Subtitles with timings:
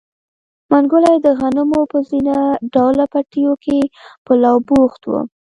[0.71, 2.35] منګلی د غنمو په زينه
[2.73, 3.79] ډوله پټيو کې
[4.25, 5.11] په لو بوخت و.